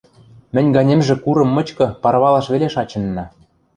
Мӹнь 0.53 0.71
ганемжӹ 0.75 1.15
курым 1.23 1.49
мычкы 1.55 1.85
парвалаш 2.03 2.45
веле 2.53 2.67
шачынна. 2.75 3.25